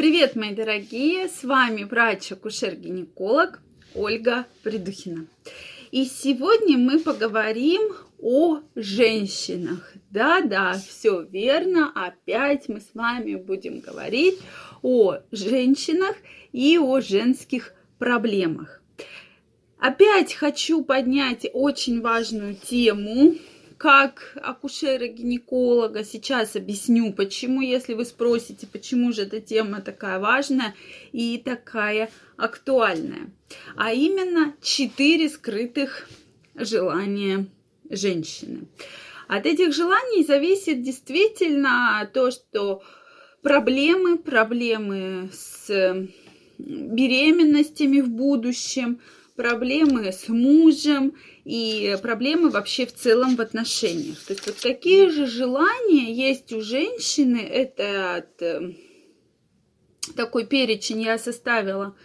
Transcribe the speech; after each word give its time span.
Привет, 0.00 0.34
мои 0.34 0.54
дорогие! 0.54 1.28
С 1.28 1.44
вами 1.44 1.82
врач-акушер-гинеколог 1.84 3.60
Ольга 3.94 4.46
Придухина. 4.62 5.26
И 5.90 6.06
сегодня 6.06 6.78
мы 6.78 7.00
поговорим 7.00 7.82
о 8.18 8.60
женщинах. 8.74 9.92
Да-да, 10.08 10.72
все 10.72 11.20
верно. 11.20 11.92
Опять 11.94 12.66
мы 12.70 12.80
с 12.80 12.88
вами 12.94 13.34
будем 13.34 13.80
говорить 13.80 14.38
о 14.80 15.18
женщинах 15.32 16.16
и 16.52 16.78
о 16.78 17.00
женских 17.00 17.74
проблемах. 17.98 18.80
Опять 19.78 20.32
хочу 20.32 20.82
поднять 20.82 21.46
очень 21.52 22.00
важную 22.00 22.54
тему, 22.54 23.34
как 23.80 24.36
акушера-гинеколога. 24.42 26.04
Сейчас 26.04 26.54
объясню, 26.54 27.14
почему, 27.14 27.62
если 27.62 27.94
вы 27.94 28.04
спросите, 28.04 28.66
почему 28.66 29.10
же 29.10 29.22
эта 29.22 29.40
тема 29.40 29.80
такая 29.80 30.18
важная 30.18 30.74
и 31.12 31.40
такая 31.42 32.10
актуальная. 32.36 33.30
А 33.76 33.94
именно 33.94 34.54
четыре 34.60 35.30
скрытых 35.30 36.10
желания 36.54 37.46
женщины. 37.88 38.68
От 39.28 39.46
этих 39.46 39.72
желаний 39.72 40.26
зависит 40.26 40.82
действительно 40.82 42.06
то, 42.12 42.30
что 42.30 42.82
проблемы, 43.40 44.18
проблемы 44.18 45.30
с 45.32 46.06
беременностями 46.58 48.02
в 48.02 48.10
будущем, 48.10 49.00
проблемы 49.40 50.12
с 50.12 50.28
мужем 50.28 51.14
и 51.46 51.96
проблемы 52.02 52.50
вообще 52.50 52.84
в 52.84 52.92
целом 52.92 53.36
в 53.36 53.40
отношениях. 53.40 54.18
То 54.26 54.34
есть 54.34 54.46
вот 54.46 54.56
какие 54.60 55.08
же 55.08 55.24
желания 55.24 56.12
есть 56.12 56.52
у 56.52 56.60
женщины, 56.60 57.38
это 57.38 58.16
от, 58.16 58.42
э, 58.42 58.74
такой 60.14 60.44
перечень 60.44 61.00
я 61.00 61.16
составила, 61.16 61.96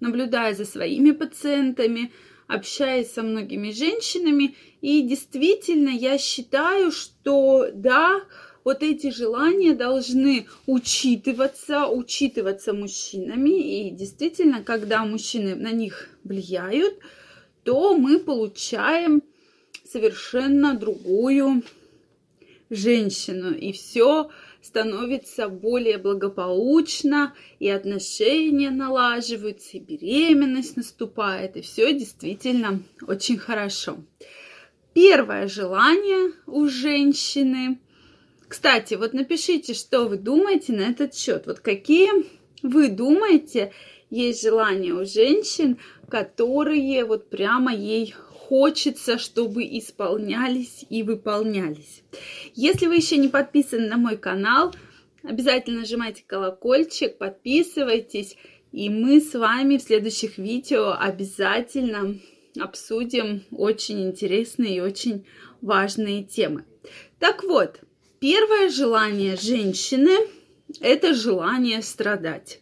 наблюдая 0.00 0.52
за 0.52 0.64
своими 0.64 1.12
пациентами, 1.12 2.10
общаясь 2.48 3.12
со 3.12 3.22
многими 3.22 3.70
женщинами, 3.70 4.56
и 4.80 5.02
действительно 5.02 5.90
я 5.90 6.18
считаю, 6.18 6.90
что 6.90 7.68
да, 7.72 8.20
вот 8.64 8.82
эти 8.82 9.10
желания 9.10 9.72
должны 9.72 10.46
учитываться, 10.66 11.86
учитываться 11.86 12.72
мужчинами. 12.72 13.88
И 13.88 13.90
действительно, 13.90 14.62
когда 14.62 15.04
мужчины 15.04 15.54
на 15.54 15.72
них 15.72 16.10
влияют, 16.24 16.98
то 17.64 17.96
мы 17.96 18.18
получаем 18.18 19.22
совершенно 19.84 20.74
другую 20.74 21.62
женщину. 22.68 23.52
И 23.54 23.72
все 23.72 24.30
становится 24.62 25.48
более 25.48 25.96
благополучно, 25.96 27.34
и 27.58 27.68
отношения 27.68 28.70
налаживаются, 28.70 29.78
и 29.78 29.80
беременность 29.80 30.76
наступает, 30.76 31.56
и 31.56 31.62
все 31.62 31.92
действительно 31.94 32.82
очень 33.06 33.38
хорошо. 33.38 33.96
Первое 34.92 35.48
желание 35.48 36.32
у 36.46 36.66
женщины– 36.66 37.80
кстати, 38.50 38.94
вот 38.94 39.12
напишите, 39.12 39.74
что 39.74 40.06
вы 40.06 40.16
думаете 40.16 40.72
на 40.72 40.80
этот 40.80 41.14
счет. 41.14 41.46
Вот 41.46 41.60
какие 41.60 42.10
вы 42.64 42.88
думаете 42.88 43.72
есть 44.10 44.42
желания 44.42 44.92
у 44.92 45.04
женщин, 45.04 45.78
которые 46.08 47.04
вот 47.04 47.30
прямо 47.30 47.72
ей 47.72 48.10
хочется, 48.10 49.18
чтобы 49.18 49.62
исполнялись 49.62 50.84
и 50.90 51.04
выполнялись. 51.04 52.02
Если 52.56 52.88
вы 52.88 52.96
еще 52.96 53.18
не 53.18 53.28
подписаны 53.28 53.86
на 53.86 53.96
мой 53.96 54.16
канал, 54.16 54.74
обязательно 55.22 55.82
нажимайте 55.82 56.24
колокольчик, 56.26 57.18
подписывайтесь, 57.18 58.36
и 58.72 58.90
мы 58.90 59.20
с 59.20 59.32
вами 59.32 59.76
в 59.76 59.82
следующих 59.82 60.38
видео 60.38 60.96
обязательно 60.98 62.16
обсудим 62.58 63.44
очень 63.52 64.08
интересные 64.08 64.78
и 64.78 64.80
очень 64.80 65.24
важные 65.60 66.24
темы. 66.24 66.64
Так 67.20 67.44
вот, 67.44 67.78
Первое 68.20 68.68
желание 68.68 69.34
женщины– 69.34 70.10
это 70.82 71.14
желание 71.14 71.80
страдать. 71.80 72.60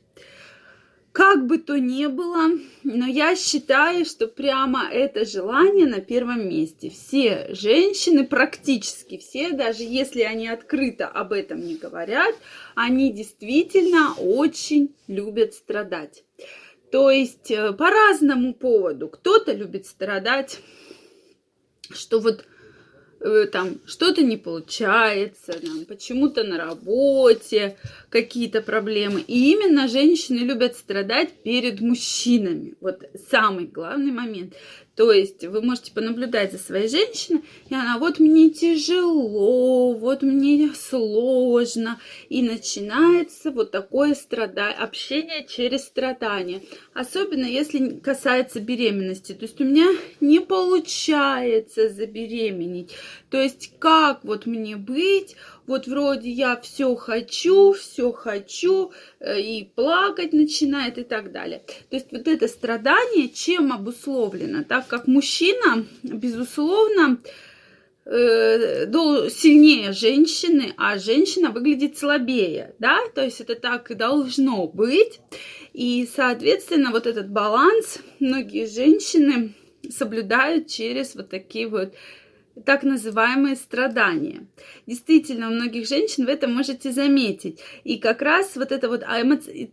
Как 1.10 1.48
бы 1.48 1.58
то 1.58 1.80
ни 1.80 2.06
было, 2.06 2.52
но 2.84 3.06
я 3.06 3.34
считаю, 3.34 4.04
что 4.04 4.28
прямо 4.28 4.88
это 4.88 5.24
желание 5.24 5.86
на 5.88 6.00
первом 6.00 6.48
месте. 6.48 6.91
Все 6.91 7.48
женщины, 7.50 8.24
практически 8.24 9.18
все, 9.18 9.50
даже 9.50 9.82
если 9.82 10.20
они 10.20 10.47
открыто 10.47 11.08
об 11.08 11.32
этом 11.32 11.66
не 11.66 11.74
говорят, 11.74 12.36
они 12.76 13.12
действительно 13.12 14.14
очень 14.14 14.94
любят 15.08 15.54
страдать. 15.54 16.22
То 16.92 17.10
есть 17.10 17.50
э, 17.50 17.72
по 17.72 17.91
разному 17.91 18.54
поводу. 18.54 19.08
Кто-то 19.08 19.52
любит 19.52 19.86
страдать, 19.86 20.60
что 21.91 22.20
вот 22.20 22.44
там 23.52 23.80
что-то 23.86 24.22
не 24.22 24.36
получается, 24.36 25.52
там, 25.52 25.84
почему-то 25.86 26.44
на 26.44 26.58
работе 26.58 27.76
какие-то 28.10 28.62
проблемы. 28.62 29.20
И 29.20 29.52
именно 29.52 29.88
женщины 29.88 30.38
любят 30.38 30.76
страдать 30.76 31.42
перед 31.42 31.80
мужчинами. 31.80 32.74
Вот 32.80 33.02
самый 33.30 33.66
главный 33.66 34.12
момент. 34.12 34.54
То 34.98 35.12
есть 35.12 35.44
вы 35.44 35.62
можете 35.62 35.92
понаблюдать 35.92 36.50
за 36.50 36.59
своей 36.59 36.88
женщиной, 36.88 37.42
и 37.70 37.75
она 37.75 37.98
вот 37.98 38.19
мне 38.19 38.50
тяжело, 38.50 39.92
вот 39.92 40.22
мне 40.22 40.72
сложно. 40.75 42.00
И 42.28 42.42
начинается 42.42 43.53
вот 43.53 43.70
такое 43.70 44.16
страдание, 44.16 44.76
общение 44.76 45.47
через 45.47 45.84
страдание. 45.84 46.62
Особенно 46.94 47.44
если 47.44 48.00
касается 48.00 48.59
беременности. 48.59 49.34
То 49.34 49.44
есть 49.44 49.60
у 49.60 49.64
меня 49.64 49.86
не 50.20 50.41
получается 50.41 51.91
забеременеть. 51.91 52.91
То 53.30 53.41
есть 53.41 53.75
как 53.78 54.25
вот 54.25 54.47
мне 54.47 54.75
быть? 54.75 55.36
Вот 55.68 55.86
вроде 55.86 56.30
я 56.30 56.56
все 56.56 56.94
хочу, 56.96 57.72
все 57.72 58.10
хочу, 58.12 58.92
э, 59.20 59.40
и 59.40 59.64
плакать 59.64 60.32
начинает 60.32 60.98
и 60.98 61.04
так 61.04 61.30
далее. 61.30 61.62
То 61.90 61.96
есть 61.96 62.10
вот 62.10 62.26
это 62.26 62.48
страдание 62.48 63.28
чем 63.28 63.72
обусловлено? 63.72 64.64
Так 64.64 64.88
как 64.88 65.06
мужчина, 65.06 65.84
безусловно, 66.02 67.18
э, 68.06 68.86
сильнее 69.30 69.92
женщины, 69.92 70.72
а 70.76 70.98
женщина 70.98 71.50
выглядит 71.50 71.98
слабее, 71.98 72.74
да, 72.78 72.98
то 73.14 73.22
есть 73.22 73.40
это 73.40 73.54
так 73.54 73.90
и 73.90 73.94
должно 73.94 74.66
быть. 74.66 75.20
И, 75.74 76.08
соответственно, 76.14 76.90
вот 76.90 77.06
этот 77.06 77.28
баланс 77.28 77.98
многие 78.18 78.66
женщины 78.66 79.54
соблюдают 79.90 80.66
через 80.66 81.14
вот 81.14 81.28
такие 81.28 81.68
вот 81.68 81.94
так 82.64 82.82
называемые 82.82 83.56
страдания. 83.56 84.46
Действительно, 84.86 85.48
у 85.48 85.52
многих 85.52 85.86
женщин 85.86 86.26
в 86.26 86.28
этом 86.28 86.54
можете 86.54 86.92
заметить. 86.92 87.60
И 87.84 87.98
как 87.98 88.22
раз 88.22 88.56
вот 88.56 88.72
это 88.72 88.88
вот, 88.88 89.04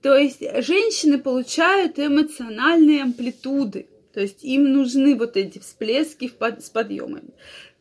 то 0.01 0.15
есть 0.15 0.39
женщины 0.65 1.19
получают 1.19 1.99
эмоциональные 1.99 3.03
амплитуды. 3.03 3.87
То 4.13 4.21
есть 4.21 4.43
им 4.43 4.71
нужны 4.71 5.15
вот 5.15 5.35
эти 5.35 5.59
всплески 5.59 6.31
с 6.59 6.69
подъемами. 6.69 7.33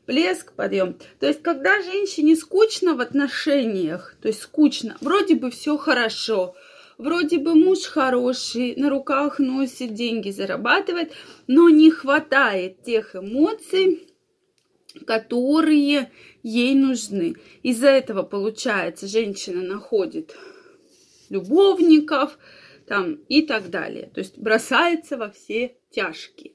Плеск, 0.04 0.52
подъем. 0.52 0.96
То 1.20 1.26
есть, 1.26 1.42
когда 1.42 1.80
женщине 1.80 2.36
скучно 2.36 2.94
в 2.94 3.00
отношениях, 3.00 4.16
то 4.20 4.28
есть 4.28 4.42
скучно, 4.42 4.96
вроде 5.00 5.34
бы 5.34 5.50
все 5.50 5.78
хорошо, 5.78 6.54
вроде 6.98 7.38
бы 7.38 7.54
муж 7.54 7.84
хороший, 7.84 8.74
на 8.76 8.90
руках 8.90 9.38
носит, 9.38 9.94
деньги 9.94 10.30
зарабатывает, 10.30 11.12
но 11.46 11.68
не 11.68 11.90
хватает 11.90 12.82
тех 12.82 13.16
эмоций, 13.16 14.13
которые 15.06 16.10
ей 16.42 16.74
нужны. 16.74 17.36
Из-за 17.62 17.88
этого, 17.88 18.22
получается, 18.22 19.06
женщина 19.06 19.62
находит 19.62 20.36
любовников 21.30 22.38
там, 22.86 23.14
и 23.28 23.42
так 23.42 23.70
далее. 23.70 24.10
То 24.14 24.20
есть 24.20 24.38
бросается 24.38 25.16
во 25.16 25.30
все 25.30 25.76
тяжкие. 25.90 26.52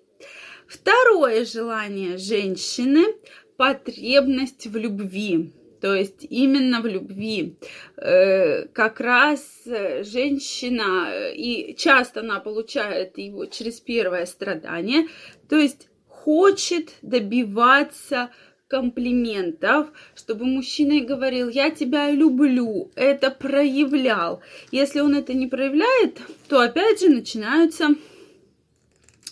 Второе 0.68 1.45
желание 1.45 2.18
женщины– 2.18 3.06
потребность 3.57 4.68
в 4.68 4.77
любви. 4.77 5.51
То 5.81 5.94
есть 5.95 6.25
именно 6.30 6.81
в 6.81 6.86
любви. 6.86 7.57
Э, 7.97 8.68
как 8.68 9.00
раз 9.00 9.63
женщина, 9.65 11.09
э, 11.12 11.36
и 11.36 11.75
часто 11.75 12.19
она 12.19 12.39
получает 12.39 13.18
его 13.18 13.45
через 13.45 13.80
первое 13.80 14.25
страдание, 14.25 15.07
то 15.47 15.57
есть 15.57 15.88
хочет 16.29 16.93
добиваться 17.01 18.29
комплиментов, 18.67 19.87
чтобы 20.13 20.45
мужчина 20.45 21.03
говорил, 21.03 21.49
я 21.49 21.71
тебя 21.71 22.11
люблю, 22.11 22.91
это 22.93 23.31
проявлял. 23.31 24.39
Если 24.71 24.99
он 24.99 25.15
это 25.15 25.33
не 25.33 25.47
проявляет, 25.47 26.19
то 26.47 26.59
опять 26.59 26.99
же 26.99 27.09
начинаются 27.09 27.95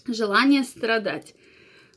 желания 0.08 0.64
страдать. 0.64 1.36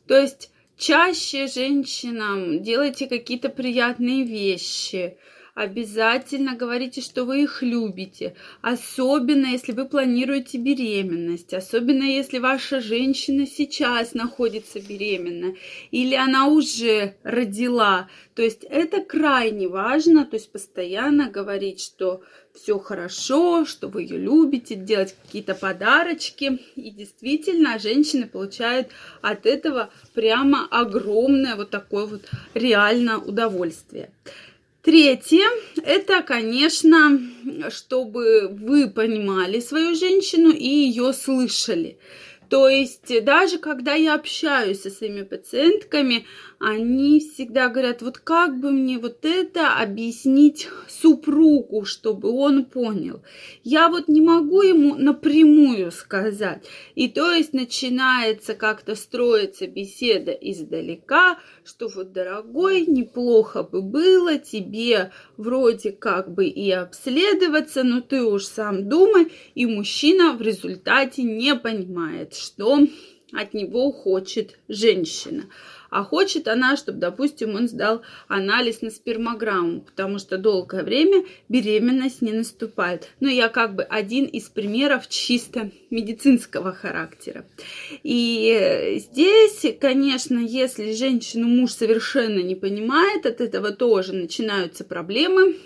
То 0.06 0.20
есть 0.20 0.50
чаще 0.76 1.46
женщинам 1.46 2.62
делайте 2.62 3.06
какие-то 3.06 3.48
приятные 3.48 4.24
вещи, 4.24 5.16
Обязательно 5.60 6.56
говорите, 6.56 7.02
что 7.02 7.26
вы 7.26 7.42
их 7.42 7.60
любите. 7.60 8.34
Особенно, 8.62 9.44
если 9.44 9.72
вы 9.72 9.84
планируете 9.84 10.56
беременность. 10.56 11.52
Особенно, 11.52 12.04
если 12.04 12.38
ваша 12.38 12.80
женщина 12.80 13.46
сейчас 13.46 14.14
находится 14.14 14.80
беременна. 14.80 15.54
Или 15.90 16.14
она 16.14 16.46
уже 16.46 17.16
родила. 17.24 18.08
То 18.34 18.40
есть 18.40 18.64
это 18.64 19.02
крайне 19.04 19.68
важно. 19.68 20.24
То 20.24 20.36
есть 20.36 20.50
постоянно 20.50 21.28
говорить, 21.28 21.82
что 21.82 22.22
все 22.54 22.78
хорошо, 22.78 23.66
что 23.66 23.88
вы 23.88 24.04
ее 24.04 24.16
любите, 24.16 24.76
делать 24.76 25.14
какие-то 25.26 25.54
подарочки. 25.54 26.58
И 26.74 26.90
действительно, 26.90 27.78
женщины 27.78 28.26
получают 28.26 28.88
от 29.20 29.44
этого 29.44 29.90
прямо 30.14 30.66
огромное 30.70 31.54
вот 31.54 31.68
такое 31.68 32.06
вот 32.06 32.22
реально 32.54 33.18
удовольствие. 33.18 34.10
Третье, 34.82 35.44
это, 35.84 36.22
конечно, 36.22 37.20
чтобы 37.68 38.48
вы 38.48 38.88
понимали 38.88 39.60
свою 39.60 39.94
женщину 39.94 40.50
и 40.52 40.66
ее 40.66 41.12
слышали. 41.12 41.98
То 42.50 42.68
есть 42.68 43.24
даже 43.24 43.58
когда 43.58 43.94
я 43.94 44.14
общаюсь 44.14 44.82
со 44.82 44.90
своими 44.90 45.22
пациентками, 45.22 46.26
они 46.58 47.20
всегда 47.20 47.68
говорят, 47.68 48.02
вот 48.02 48.18
как 48.18 48.58
бы 48.58 48.72
мне 48.72 48.98
вот 48.98 49.24
это 49.24 49.74
объяснить 49.80 50.68
супругу, 50.88 51.84
чтобы 51.84 52.30
он 52.30 52.64
понял. 52.64 53.22
Я 53.62 53.88
вот 53.88 54.08
не 54.08 54.20
могу 54.20 54.62
ему 54.62 54.96
напрямую 54.96 55.92
сказать. 55.92 56.64
И 56.96 57.08
то 57.08 57.32
есть 57.32 57.54
начинается 57.54 58.54
как-то 58.54 58.96
строиться 58.96 59.68
беседа 59.68 60.32
издалека, 60.32 61.38
что 61.64 61.88
вот, 61.88 62.12
дорогой, 62.12 62.84
неплохо 62.84 63.62
бы 63.62 63.80
было 63.80 64.38
тебе 64.38 65.12
вроде 65.36 65.92
как 65.92 66.34
бы 66.34 66.46
и 66.46 66.70
обследоваться, 66.72 67.84
но 67.84 68.00
ты 68.00 68.22
уж 68.22 68.44
сам 68.44 68.88
думай, 68.88 69.32
и 69.54 69.66
мужчина 69.66 70.32
в 70.32 70.42
результате 70.42 71.22
не 71.22 71.54
понимает, 71.54 72.34
что 72.40 72.80
от 73.32 73.54
него 73.54 73.92
хочет 73.92 74.58
женщина. 74.68 75.44
А 75.90 76.04
хочет 76.04 76.46
она, 76.46 76.76
чтобы, 76.76 76.98
допустим, 76.98 77.56
он 77.56 77.68
сдал 77.68 78.02
анализ 78.28 78.80
на 78.80 78.90
спермограмму, 78.90 79.80
потому 79.80 80.20
что 80.20 80.38
долгое 80.38 80.84
время 80.84 81.24
беременность 81.48 82.22
не 82.22 82.32
наступает. 82.32 83.08
Но 83.18 83.28
я 83.28 83.48
как 83.48 83.74
бы 83.74 83.82
один 83.82 84.24
из 84.26 84.48
примеров 84.48 85.08
чисто 85.08 85.72
медицинского 85.90 86.72
характера. 86.72 87.44
И 88.04 88.98
здесь, 88.98 89.76
конечно, 89.80 90.38
если 90.38 90.92
женщину 90.92 91.48
муж 91.48 91.72
совершенно 91.72 92.40
не 92.40 92.54
понимает, 92.54 93.26
от 93.26 93.40
этого 93.40 93.72
тоже 93.72 94.12
начинаются 94.12 94.84
проблемы, 94.84 95.56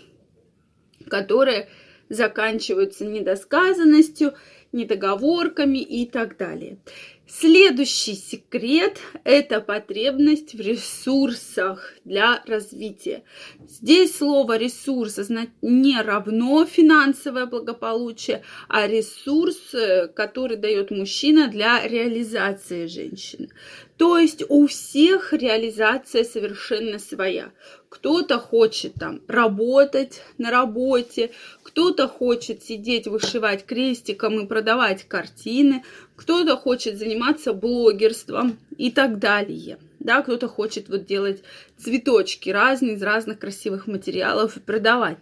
которые 1.09 1.69
заканчиваются 2.15 3.05
недосказанностью, 3.05 4.35
недоговорками 4.73 5.79
и 5.79 6.07
так 6.07 6.37
далее. 6.37 6.79
Следующий 7.27 8.15
секрет– 8.15 8.99
это 9.25 9.61
потребность 9.61 10.55
в 10.55 10.61
ресурсах 10.61 11.95
для 12.05 12.43
развития. 12.47 13.23
Здесь 13.67 14.19
слово 14.19 14.59
«ресурс» 14.59 15.19
не 15.63 16.01
равно 16.03 16.67
финансовое 16.67 17.47
благополучие, 17.47 18.43
а 18.69 18.87
ресурс, 18.87 19.75
э, 19.75 20.09
который 20.09 20.59
дает 20.59 20.91
мужчина 20.91 21.49
для 21.49 21.87
реализации 21.89 22.87
женщины. 22.87 23.49
То 23.97 24.19
есть 24.19 24.43
у 24.49 24.67
всех 24.67 25.33
реализация 25.33 26.25
совершенно 26.25 26.99
своя. 26.99 27.53
Кто-то 27.89 28.41
хочет 28.41 28.95
там 28.95 29.21
работать 29.29 30.21
на 30.37 30.51
работе, 30.51 31.31
кто-то 31.63 32.09
хочет 32.09 32.65
сидеть, 32.65 33.07
вышивать 33.07 33.65
крестиком 33.65 34.41
и 34.41 34.47
продавать 34.47 35.05
картины, 35.05 35.85
кто-то 36.17 36.57
хочет 36.57 36.99
заниматься 36.99 37.53
блогерством 37.53 38.59
и 38.77 38.91
так 38.91 39.21
далее. 39.21 39.79
Да, 40.01 40.23
кто-то 40.23 40.49
хочет 40.49 40.89
вот 40.89 41.07
делать 41.07 41.43
цветочки 41.79 42.51
разные 42.51 42.97
из 42.97 43.03
разных 43.03 43.39
красивых 43.39 43.87
материалов 43.87 44.57
и 44.57 44.61
продавать. 44.61 45.19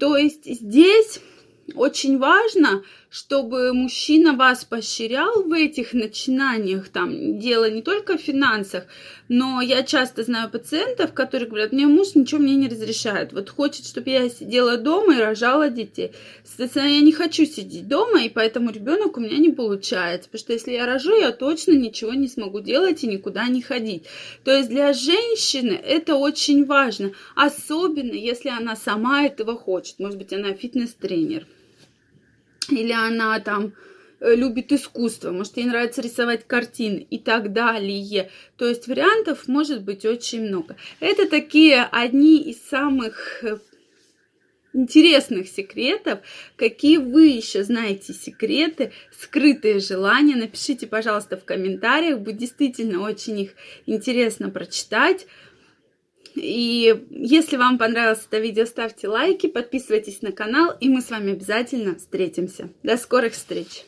То 0.00 0.16
есть 0.16 0.46
здесь 0.46 1.20
очень 1.74 2.18
важно, 2.18 2.82
чтобы 3.10 3.72
мужчина 3.72 4.34
вас 4.34 4.64
поощрял 4.64 5.42
в 5.42 5.52
этих 5.52 5.94
начинаниях. 5.94 6.88
Там 6.88 7.38
дело 7.38 7.70
не 7.70 7.82
только 7.82 8.18
в 8.18 8.20
финансах, 8.20 8.84
но 9.28 9.60
я 9.60 9.82
часто 9.82 10.22
знаю 10.22 10.50
пациентов, 10.50 11.12
которые 11.12 11.48
говорят, 11.48 11.72
мне 11.72 11.86
муж 11.86 12.14
ничего 12.14 12.40
мне 12.40 12.54
не 12.54 12.68
разрешает. 12.68 13.32
Вот 13.32 13.50
хочет, 13.50 13.86
чтобы 13.86 14.10
я 14.10 14.28
сидела 14.28 14.76
дома 14.76 15.16
и 15.16 15.20
рожала 15.20 15.68
детей. 15.68 16.12
Соответственно, 16.44 16.88
я 16.88 17.00
не 17.00 17.12
хочу 17.12 17.46
сидеть 17.46 17.88
дома, 17.88 18.22
и 18.22 18.28
поэтому 18.28 18.70
ребенок 18.70 19.16
у 19.16 19.20
меня 19.20 19.38
не 19.38 19.50
получается. 19.50 20.28
Потому 20.28 20.40
что 20.40 20.52
если 20.52 20.72
я 20.72 20.86
рожу, 20.86 21.14
я 21.18 21.32
точно 21.32 21.72
ничего 21.72 22.12
не 22.12 22.28
смогу 22.28 22.60
делать 22.60 23.02
и 23.02 23.08
никуда 23.08 23.48
не 23.48 23.62
ходить. 23.62 24.04
То 24.44 24.56
есть 24.56 24.68
для 24.68 24.92
женщины 24.92 25.72
это 25.72 26.16
очень 26.16 26.64
важно. 26.64 27.12
Особенно, 27.34 28.12
если 28.12 28.50
она 28.50 28.76
сама 28.76 29.24
этого 29.24 29.56
хочет. 29.56 29.98
Может 29.98 30.18
быть, 30.18 30.32
она 30.32 30.52
фитнес-тренер 30.52 31.46
или 32.70 32.92
она 32.92 33.38
там 33.40 33.74
э, 34.20 34.34
любит 34.34 34.72
искусство, 34.72 35.30
может, 35.32 35.56
ей 35.56 35.66
нравится 35.66 36.02
рисовать 36.02 36.46
картины 36.46 37.06
и 37.10 37.18
так 37.18 37.52
далее. 37.52 38.30
То 38.56 38.66
есть 38.66 38.88
вариантов 38.88 39.48
может 39.48 39.82
быть 39.82 40.04
очень 40.04 40.42
много. 40.42 40.76
Это 41.00 41.28
такие 41.28 41.82
одни 41.82 42.38
из 42.42 42.62
самых 42.62 43.44
э, 43.44 43.58
интересных 44.76 45.48
секретов. 45.48 46.20
Какие 46.56 46.98
вы 46.98 47.28
еще 47.28 47.64
знаете 47.64 48.12
секреты, 48.12 48.92
скрытые 49.18 49.80
желания? 49.80 50.36
Напишите, 50.36 50.86
пожалуйста, 50.86 51.36
в 51.36 51.44
комментариях. 51.44 52.20
Будет 52.20 52.36
действительно 52.36 53.00
очень 53.00 53.40
их 53.40 53.50
интересно 53.86 54.50
прочитать. 54.50 55.26
И 56.36 57.06
если 57.10 57.56
вам 57.56 57.78
понравилось 57.78 58.26
это 58.28 58.38
видео, 58.38 58.66
ставьте 58.66 59.08
лайки, 59.08 59.46
подписывайтесь 59.46 60.22
на 60.22 60.32
канал, 60.32 60.76
и 60.80 60.88
мы 60.88 61.00
с 61.00 61.10
вами 61.10 61.32
обязательно 61.32 61.96
встретимся. 61.96 62.68
До 62.82 62.96
скорых 62.96 63.32
встреч! 63.32 63.84